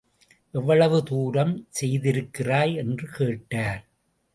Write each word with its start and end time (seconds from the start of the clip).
எவ்வளவு 0.53 1.03
தூரம் 1.03 1.67
செய்திருக்கிறாய்? 1.81 2.75
என்று 2.75 3.07
கேட்டார். 3.11 3.81